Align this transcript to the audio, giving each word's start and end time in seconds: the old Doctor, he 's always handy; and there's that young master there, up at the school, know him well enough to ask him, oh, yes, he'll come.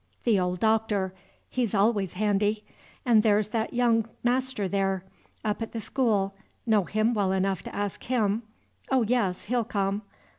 the 0.23 0.39
old 0.39 0.59
Doctor, 0.59 1.13
he 1.47 1.63
's 1.63 1.75
always 1.75 2.13
handy; 2.13 2.63
and 3.05 3.21
there's 3.21 3.49
that 3.49 3.71
young 3.71 4.09
master 4.23 4.67
there, 4.67 5.03
up 5.45 5.61
at 5.61 5.73
the 5.73 5.79
school, 5.79 6.33
know 6.65 6.85
him 6.85 7.13
well 7.13 7.31
enough 7.31 7.61
to 7.61 7.75
ask 7.75 8.05
him, 8.05 8.41
oh, 8.89 9.03
yes, 9.03 9.43
he'll 9.43 9.63
come. 9.63 10.01